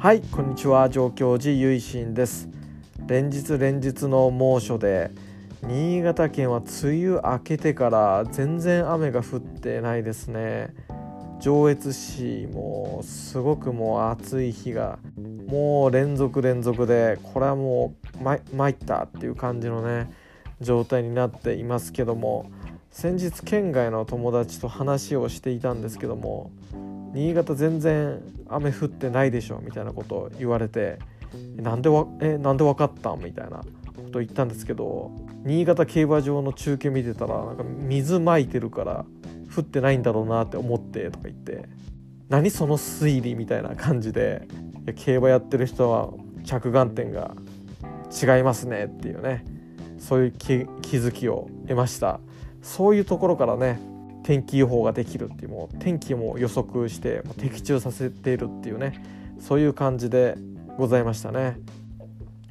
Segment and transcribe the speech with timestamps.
[0.00, 0.88] はいこんにちは。
[0.88, 2.48] 上京寺ゆいしんです。
[3.08, 5.10] 連日連日の猛暑で
[5.64, 10.72] 新潟県は梅雨明けてから全然雨が降ってないですね。
[11.40, 15.00] 上越市もすごくもう暑い日が
[15.48, 20.12] もう連続連続でこれはもう参ったっていう感じのね
[20.60, 22.52] 状態になっていますけども
[22.92, 26.52] 先日県外の友達と話をしていたんですけども
[27.14, 30.98] 新潟全然雨降ってないでしょみたいなことを言われて
[31.56, 33.64] なんでわえなんで分かったみたいなこ
[34.12, 35.10] とを言ったんですけど
[35.44, 39.04] 新潟競馬場の中継見てたらなんか水まいてるから
[39.54, 41.68] 降ってないんだろうなって思ってとか言って
[42.28, 44.46] 何その推理みたいな感じで
[44.96, 46.10] 競馬やってる人は
[46.44, 47.34] 着眼点が
[48.10, 49.44] 違いますねっていうね
[49.98, 50.54] そういう気
[50.96, 52.20] づきを得ました。
[52.62, 53.80] そういうところからね
[54.28, 59.02] 天気予報ができるっていうもう天気も予測して的中させているっていうね
[59.40, 60.36] そういう感じで
[60.76, 61.58] ございましたね。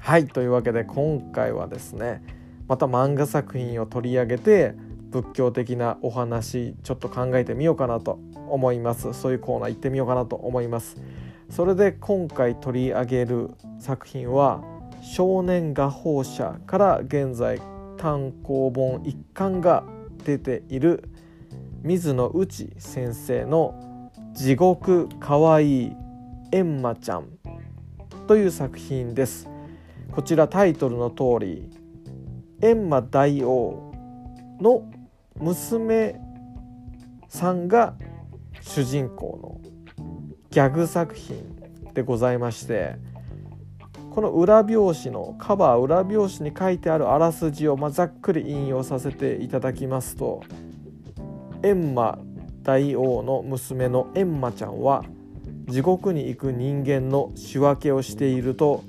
[0.00, 2.24] はいというわけで今回はですね
[2.66, 4.74] また漫画作品を取り上げて
[5.10, 8.18] 仏教的なお話ちょっと考えてみようかなと
[8.48, 10.96] 思いますそういうコーナー行ってみようかなと思います
[11.50, 14.60] それで今回取り上げる作品は
[15.02, 17.60] 少年画報社から現在
[17.96, 19.84] 単行本一巻が
[20.24, 21.09] 出ている
[21.82, 25.96] 水野内先生の「地獄かわいい
[26.52, 27.24] エンマちゃん」
[28.28, 29.48] という作品です。
[30.12, 31.70] こちらタイトルの通り
[32.60, 33.92] エンマ大王
[34.60, 34.82] の
[35.38, 36.20] 娘
[37.28, 37.94] さんが
[38.60, 39.60] 主人公の
[40.50, 41.56] ギャグ作品
[41.94, 42.96] でございまして
[44.10, 50.42] この裏表紙のカバー裏表紙に書いてあるあらすじを、ま、ざっくり引用させていただきますと
[51.62, 52.18] 閻魔
[52.62, 55.04] 大王の娘の閻魔ちゃんは
[55.68, 58.82] 地獄に行く人間の仕分けをしていると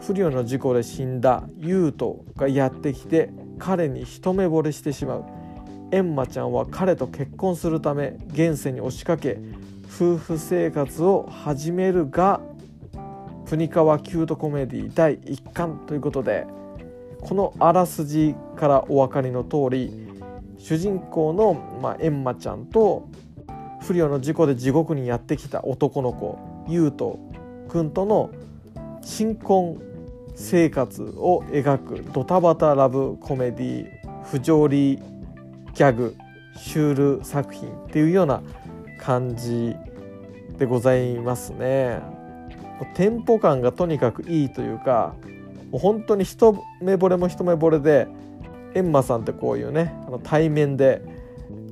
[0.00, 5.24] 不慮の事故で死んだ優斗がやってきて彼に一目惚れしてしまう。
[5.90, 9.38] 閻魔ちゃんは彼と結婚するため現世に押しかけ
[9.86, 12.40] 夫婦生活を始めるが
[13.46, 16.46] プニカワキュートコメディ第1巻ということで
[17.20, 20.05] このあらすじからお分かりの通り
[20.58, 23.08] 主人公の、まあ、エンマちゃんと
[23.82, 27.16] 不慮の事故で地獄にやってきた男の子優斗
[27.68, 28.30] くんとの
[29.02, 29.80] 新婚
[30.34, 33.86] 生活を描くドタバタラブコメディ
[34.24, 36.16] 不条理ギャグ
[36.56, 38.42] シュール作品っていうような
[38.98, 39.74] 感じ
[40.58, 42.00] でございますね。
[42.94, 45.14] テンポ感がとにかくいいというか
[45.70, 46.52] もう本当に一
[46.82, 48.06] 目惚れも一目惚れで
[48.76, 51.02] エンマさんってこういうねあの対面で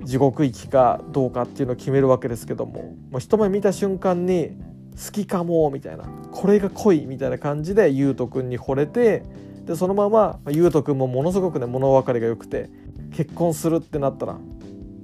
[0.04, 4.56] 地獄行きかどうかっていうのを決めるわけですけどももう一目見た瞬間に
[4.97, 9.22] 好きかもみたいなこれが恋みたいな感じで優斗くんに惚れて
[9.66, 12.70] でそのまま優斗くんもものすごくね物分かりが良くて
[13.12, 14.38] 結婚するってなったら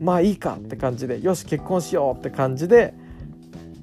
[0.00, 2.94] まあいいかって感じでよし結婚しようって感じで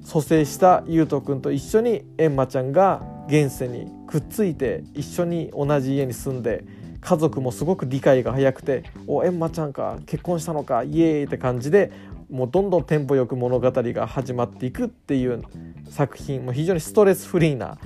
[0.04, 6.64] 蘇生した優斗くんと一緒にエンマちゃんが現世にくっついて一緒に同じ家に住んで
[7.00, 11.92] 家族もすごく理解が早くて「おエンマちゃんか結婚したのかイエーイ!」って感じで
[12.30, 15.42] もうどんどんテンポよく物語が始まっていくっていう
[15.90, 17.78] 作品も非常にストレスフリーな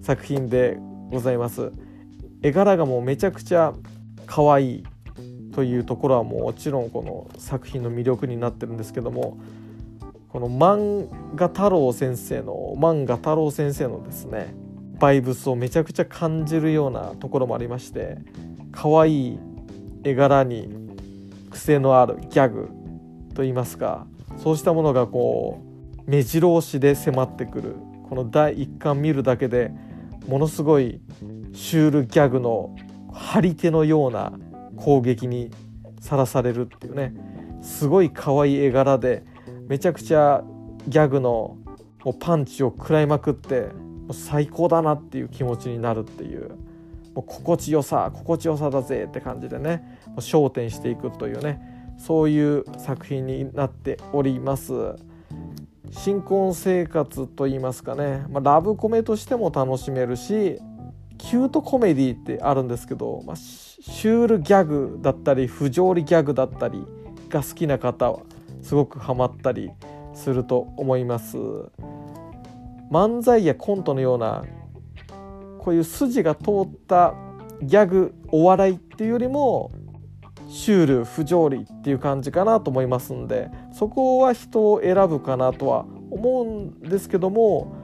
[0.00, 0.78] 作品で
[1.10, 1.72] ございます
[2.42, 3.74] 絵柄がもうめちゃくちゃ
[4.24, 4.84] 可愛い
[5.52, 9.38] というところはもちろんこの作品の魅力になってるんですけども
[10.28, 14.54] この漫画太郎先生の漫画太郎先生のですね
[15.00, 18.18] バイブスをめちゃくちゃ感じるようなところもありまして
[18.72, 19.38] 可愛い
[20.04, 20.68] 絵柄に
[21.50, 22.68] 癖のあるギャグ
[23.34, 24.06] といいますか
[24.38, 25.60] そうしたものがこ
[26.06, 27.76] う目白押しで迫ってくる。
[28.08, 29.70] この第1巻見るだけで
[30.26, 31.00] ものすごい
[31.52, 32.74] シュールギャグの
[33.12, 34.32] 張り手のような
[34.76, 35.52] 攻撃に
[36.00, 37.14] さらされるっていうね。
[37.62, 39.22] すごい可愛い絵柄で
[39.68, 40.42] めちゃくちゃ
[40.88, 41.56] ギャグの
[42.04, 46.52] もうパンチを食らいまくってもう最高だなっていう気持ちになるっていう。
[47.14, 51.60] もう心地よさ心地よさだぜって感じでね焦点していくというね
[51.98, 54.96] そういう作品になっております。
[55.92, 60.60] 新婚生活といいますかね、まあ、ラブコメとしても楽しめるし
[61.18, 66.84] キュートコメディってあるんですけど、まあ、シュールギャグだったり不条理ギャグだったり
[67.28, 68.20] が好きな方は
[68.62, 69.70] すごくハマったり
[70.14, 71.36] すると思います。
[72.90, 74.44] 漫才やコントのような
[75.60, 77.14] こういう筋が通った
[77.62, 79.70] ギャグお笑いっていうよりも
[80.48, 87.76] シュール不条理っていう感じかなと思いますんでそこは人を選ぶかなとは思うんですけども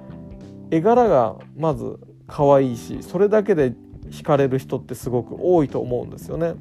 [0.70, 3.75] 絵柄がまず可愛いしそれだけで
[4.11, 6.55] 惹かれる人ってすごく多いと思うんですよね。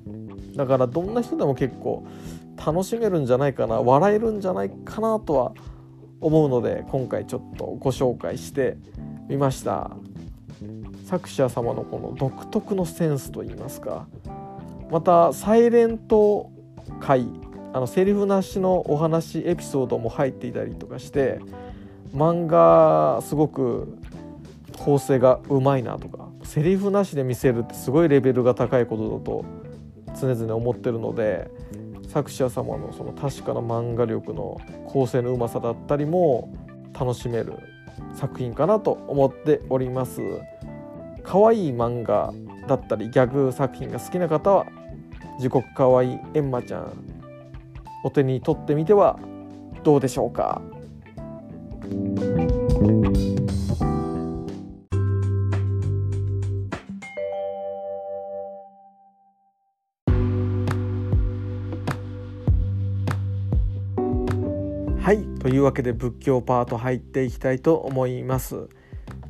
[0.55, 2.05] だからどんな人でも結構
[2.57, 5.53] 楽しめるんじゃないかな笑えるんじゃないかなとは
[6.21, 8.77] 思うので今回ちょっとご紹介して
[9.27, 9.91] みました。
[11.05, 14.07] 作者様のこの独特のセンスといいますか
[14.89, 16.51] またサイレント
[16.99, 17.27] 回
[17.73, 21.39] あのセリフなしのお話エピソードも入っていたりとかして
[22.13, 23.97] 漫画すごく
[24.79, 29.45] 構成がうまいなとかセリフなしで見せるってすごいレベルが高いことだと
[30.19, 31.51] 常々思ってるので
[32.07, 36.53] 作者様のその確かな漫画力の構成のうまさだったりも
[36.97, 37.53] 楽しめる
[38.15, 40.21] 作品かなと思っております。
[41.25, 42.33] 可愛い漫画
[42.67, 44.65] だったりギャグ作品が好きな方は
[45.39, 46.93] 時刻かわいいエンマちゃん
[48.05, 49.19] お手に取ってみては
[49.83, 50.61] どうでしょうか？
[65.01, 68.69] はいというわけで仏教パート入っていきたいと思います。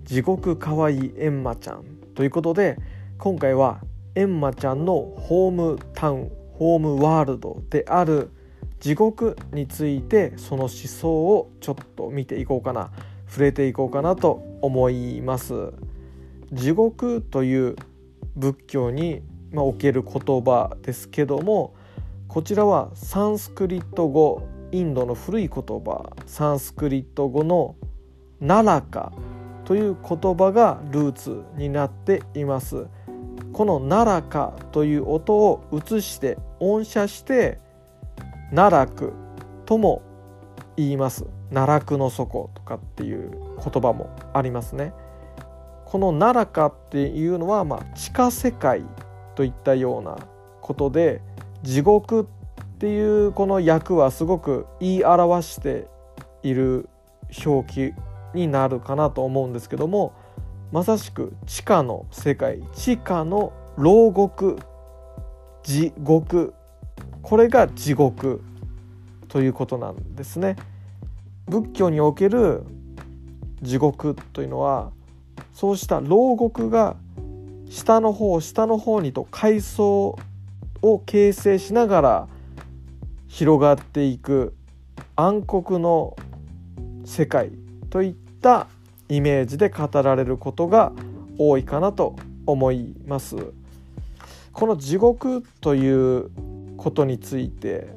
[0.06, 2.78] 地獄かわいいエンマちゃんということで
[3.18, 3.82] 今回は
[4.14, 8.30] エンマちゃんのホームタウンホームワールドである
[8.80, 12.92] 地獄についてその思想をちょっと見ていこうかな
[13.28, 15.74] 触れていこうかなと思います。
[16.54, 17.76] 地獄という
[18.36, 19.24] 仏教に
[19.56, 20.14] おける言
[20.44, 21.74] 葉ですけども
[22.28, 27.76] こちらはサンスクリット語インドの古い言葉サンスクリット語の
[28.40, 29.12] 「ナラカ」
[29.66, 32.88] という言葉がルーツになっています。
[33.52, 37.60] この「ナラカ」という音を移して音写して
[38.54, 39.14] 「奈落」
[39.66, 40.02] とも
[40.78, 41.26] 言います。
[41.52, 43.32] 奈落の底とかっていう
[43.64, 44.94] 言葉もありますね。
[45.86, 48.84] この「奈良か」っていうのは、まあ、地下世界
[49.36, 50.18] といったような
[50.62, 51.22] ことで
[51.64, 52.26] 地獄っ
[52.78, 55.88] ていうこの役はすごく言い表して
[56.44, 56.90] いる
[57.46, 57.94] 表記
[58.36, 60.14] になるかなと思うんですけども
[60.72, 64.60] まさしく地下の世界地下の牢獄
[65.64, 66.54] 地獄
[67.22, 68.44] これが地獄
[69.28, 70.56] ということなんですね。
[71.48, 72.64] 仏教における
[73.62, 74.92] 地獄というのは
[75.54, 76.96] そうした牢獄が
[77.70, 80.18] 下の方下の方にと階層
[80.82, 82.28] を形成しながら
[83.28, 84.56] 広がっていく
[85.16, 86.16] 暗黒の
[87.06, 87.52] 世界
[87.90, 88.14] といっ
[88.46, 88.68] た
[89.10, 90.92] イメージで語られることが
[91.40, 92.16] 多いかなと
[92.46, 93.36] 思います。
[94.54, 96.30] この地獄という
[96.78, 97.88] ことについて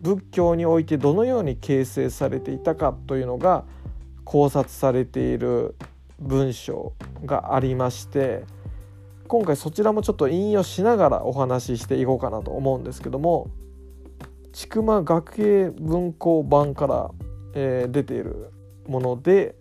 [0.00, 3.64] 仏教においてどのように形成されていたかというのが
[4.24, 5.76] 考察されている
[6.18, 6.94] 文章
[7.26, 8.42] がありまして
[9.28, 13.50] 今回そちらもちょっと引用しながらお話ししていこうかなと思うんですけども
[14.52, 17.10] 千曲学芸文庫版から、
[17.54, 18.50] えー、出ている
[18.88, 19.54] もので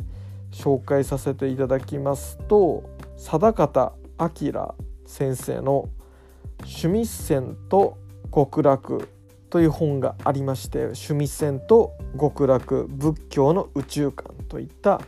[0.57, 4.75] 紹介させていただきますと定方明
[5.06, 5.88] 先生の
[6.65, 7.98] 「趣味線と
[8.33, 9.07] 極楽」
[9.51, 14.99] という本がありまして「趣味線と極楽仏教の宇宙観」といった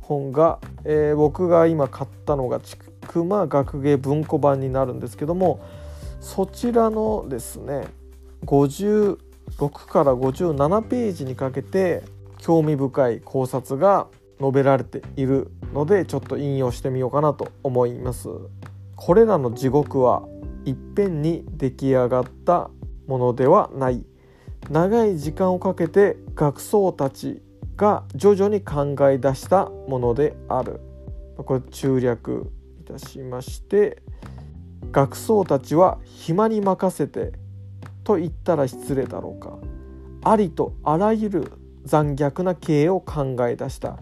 [0.00, 5.60] 本が、えー、僕が今買ったのが千曲学芸文庫版になるんですけども
[6.20, 7.86] そちらのですね
[8.44, 9.16] 56
[9.70, 12.02] から57ページにかけて
[12.36, 14.06] 興味深い考察が
[14.40, 18.28] 述べられているのでちょっと引用してみようかなと思います。
[18.96, 20.26] これらの地獄は
[20.64, 22.70] いっぺんに出来上がった
[23.06, 24.04] ものではない。
[24.70, 27.42] 長い時間をかけて学僧たち
[27.76, 30.80] が徐々に考え出したものである。
[31.36, 34.02] これ中略いたしまして
[34.92, 37.32] 学僧たちは暇に任せて
[38.04, 39.58] と言ったら失礼だろうか。
[40.22, 41.52] ありとあらゆる
[41.84, 43.98] 残虐な経営を考え出した。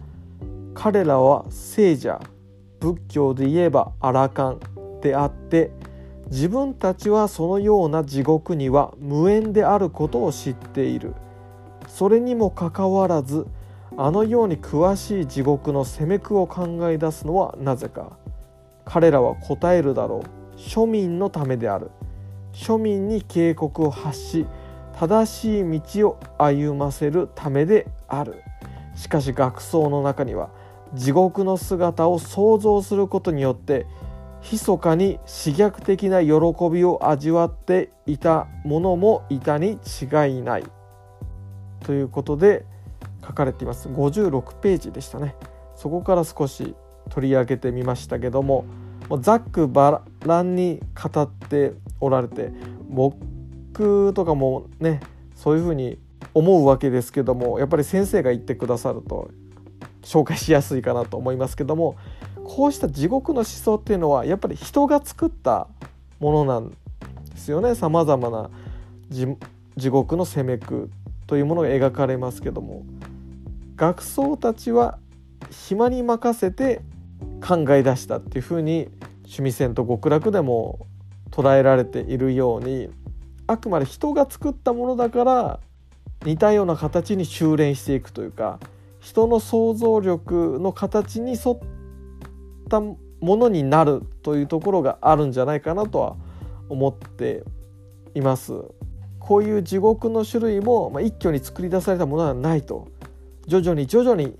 [0.81, 2.21] 彼らは聖者
[2.79, 4.61] 仏教で言えばアラカン
[5.01, 5.71] であって
[6.31, 11.15] 自分たちはそのような地獄には無縁であることを知っている。
[11.89, 13.45] それにもかかわらず
[13.97, 18.17] あのように詳しい地獄の責め苦を考え出すのはなぜか。
[18.85, 20.23] 彼らは答えるだろ
[20.55, 20.57] う。
[20.57, 21.91] 庶民のためである。
[22.53, 24.45] 庶民に警告を発し
[24.97, 28.41] 正しい道を歩ませるためである。
[28.95, 30.57] しかし学僧の中には
[30.93, 33.85] 地獄の姿を想像することによって
[34.51, 36.31] 密かに刺激的な喜
[36.71, 40.63] びを味わっていた者もいたに違いない。
[41.81, 42.65] ということで
[43.25, 43.89] 書かれています。
[43.89, 45.35] 56ページでしたね。
[45.75, 46.75] そこから少し
[47.09, 48.65] 取り上げてみましたけども
[49.21, 52.51] ざっくばらんに語っておられて
[52.89, 54.99] 僕とかもね
[55.35, 55.97] そういうふうに
[56.33, 59.31] 思うわけですけどもやっぱり先生が言ってくださると
[60.09, 61.95] 紹介しやすいかなと思いますけども
[62.43, 65.67] こうした地獄の思想っていうのはやっぱり人が作った
[66.19, 67.75] ものなんですよね。
[67.75, 68.49] さまざまな
[69.11, 70.89] 地獄の責め苦
[71.27, 72.83] というものが描かれますけども
[73.75, 74.97] 学僧たちは
[75.51, 76.81] 暇に任せて
[77.47, 78.89] 考え出したっていうふうに
[79.19, 80.87] 趣味線と極楽でも
[81.29, 82.89] 捉えられているように
[83.45, 85.59] あくまで人が作ったものだから
[86.25, 88.59] 似たような形に修練していくというか
[88.99, 91.59] 人の想像力の形に沿っ
[92.69, 96.15] たものになるというところがあるんじゃないかなとは
[96.69, 97.43] 思って
[98.13, 98.53] います。
[99.19, 102.87] こういう地獄の種類も、まあ、一挙に作り出されたものではないと
[103.45, 104.37] 徐々に徐々に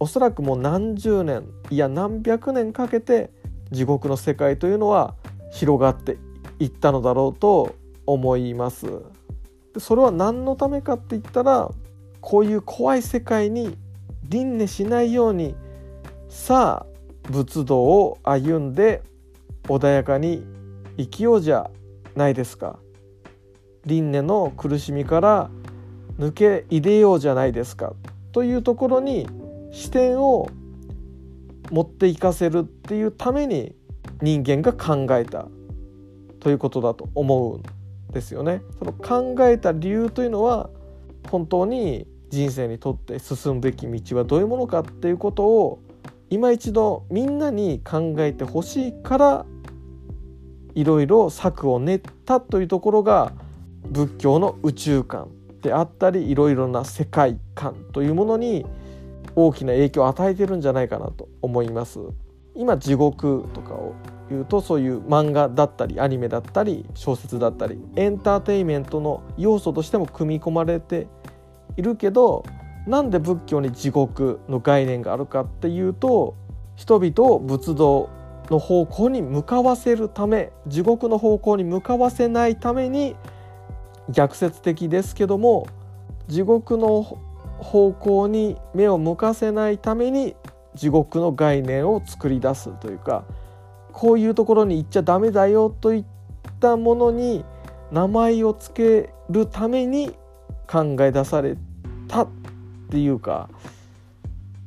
[0.00, 3.30] おそらくもう何十年いや何百年かけて
[3.70, 5.14] 地獄の世界というのは
[5.50, 6.16] 広がって
[6.58, 7.74] いったのだろうと
[8.06, 8.86] 思います。
[9.78, 11.70] それは何のためかって言ったら
[12.20, 13.76] こういう怖い世界に
[14.32, 15.54] 輪廻しないように
[16.28, 19.02] さあ仏道を歩んで
[19.64, 20.42] 穏やかに
[20.96, 21.70] 生きようじゃ
[22.16, 22.78] ないですか。
[23.84, 25.50] 輪廻の苦しみから
[26.18, 27.92] 抜け入れようじゃないですか。
[28.32, 29.28] というところに
[29.70, 30.48] 視点を
[31.70, 33.74] 持っていかせるっていうために
[34.22, 35.46] 人間が考えた。
[36.40, 37.62] ということだと思うん
[38.12, 38.62] ですよね。
[38.78, 40.70] その考えた理由というのは
[41.30, 45.80] 本当に人生にとって進むべき道はどういうものかっていうことを
[46.30, 49.46] 今一度みんなに考えてほしいから
[50.74, 53.34] いろいろ策を練ったというところが
[53.90, 55.28] 仏教の宇宙観
[55.60, 58.64] であったりいろいろな世界観というものに
[59.36, 62.00] 大きな影響を与えてるんじゃないかなと思います。
[62.54, 63.94] 今地獄とかを
[64.30, 71.08] 言うとそういう漫画だったりアニメだったり小説だったりエンターテインメントの要素としても組み込まれて
[71.76, 72.44] いるけど
[72.86, 76.34] なんで仏教に地獄の概念があるかっていうと
[76.76, 78.10] 人々を仏道
[78.50, 83.16] の方向に向かわせるため地獄の方向に向かわせないために
[84.10, 85.66] 逆説的ですけども
[86.26, 87.02] 地獄の
[87.58, 90.34] 方向に目を向かせないために
[90.74, 93.24] 地獄の概念を作り出すというか
[93.92, 96.04] こういうところに行っちゃダメだよといっ
[96.60, 97.44] たものに
[97.92, 100.16] 名前を付けるために
[100.72, 101.58] 考え出され
[102.08, 102.28] たっ
[102.88, 103.50] ていうか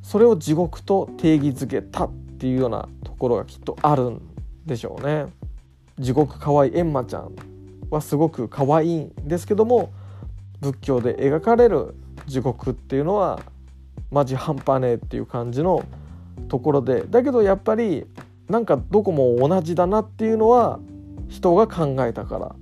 [0.04, 4.22] それを地獄と定義づけたっていうようなところがきっとあるん
[4.68, 5.26] でしょうね。
[5.98, 7.32] 地獄かわいいエンマちゃん
[7.90, 9.92] はすごく可愛いんですけども
[10.60, 11.96] 仏教で描かれる
[12.28, 13.42] 地獄っていうのは
[14.12, 15.86] マジ半端ねえっていう感じの
[16.50, 18.06] ところでだけどやっぱり
[18.50, 20.80] なんかどこも同じだなっていうのは
[21.30, 22.56] 人が考えたから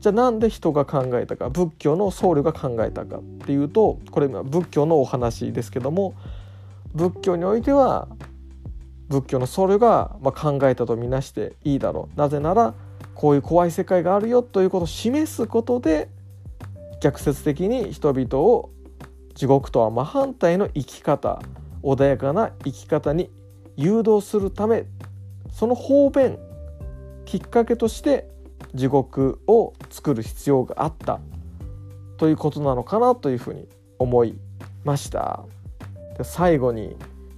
[0.00, 6.14] じゃあなんで人が考えたか仏教の僧侶が考えたかっていうとこれ仏教のお話ですけども
[6.94, 8.08] 仏教においては
[9.08, 12.18] 仏教の僧侶がま考えたとみなしていいだろう。
[12.18, 12.74] なぜなら
[13.14, 16.08] こういう怖い世界があるよということを示すことで
[17.00, 18.70] 逆説的に人々を
[19.34, 21.40] 地獄とは真反対の生き方
[21.82, 23.30] 穏やかな生き方に
[23.76, 24.84] 誘導するため
[25.52, 26.38] その方便
[27.24, 28.28] きっかけとして
[28.74, 31.20] 地獄を作る必要があった
[32.16, 34.38] ということなのかなというふうに思い
[34.84, 35.44] ました。
[36.16, 36.96] で最後に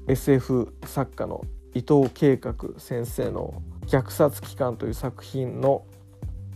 [0.08, 1.44] SF 作家の
[1.74, 5.84] 伊藤計画先生の虐殺機関という作品の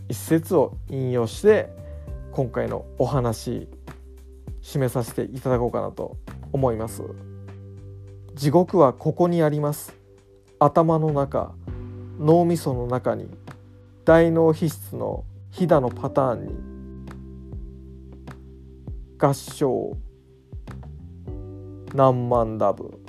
[0.09, 1.69] 一節を引用して
[2.31, 3.69] 今回のお話
[4.61, 6.17] 締めさせていただこうかなと
[6.51, 7.03] 思います。
[8.33, 9.93] 地獄はここにあります。
[10.59, 11.53] 頭の中
[12.19, 13.29] 脳みその中に
[14.05, 16.53] 大脳皮質のひだのパターンに
[19.17, 19.97] 合唱。
[21.95, 22.99] 何万ダブ